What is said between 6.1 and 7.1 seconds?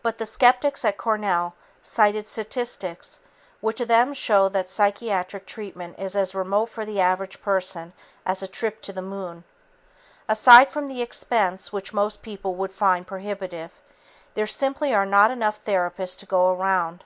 as remote for the